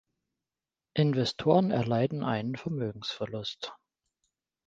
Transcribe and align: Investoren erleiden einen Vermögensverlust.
Investoren 0.95 1.69
erleiden 1.69 2.23
einen 2.23 2.55
Vermögensverlust. 2.55 3.75